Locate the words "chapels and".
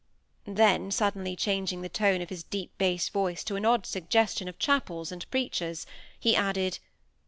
4.57-5.29